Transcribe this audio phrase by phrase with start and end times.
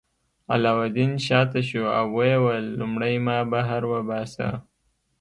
[0.53, 4.49] علاوالدین شاته شو او ویې ویل لومړی ما بهر وباسه.